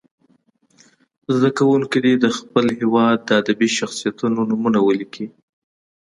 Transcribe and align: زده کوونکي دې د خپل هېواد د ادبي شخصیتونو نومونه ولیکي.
زده 1.35 1.49
کوونکي 1.57 1.97
دې 2.05 2.13
د 2.23 2.25
خپل 2.37 2.65
هېواد 2.79 3.17
د 3.23 3.29
ادبي 3.41 3.69
شخصیتونو 3.79 4.39
نومونه 4.49 4.79
ولیکي. 4.83 5.25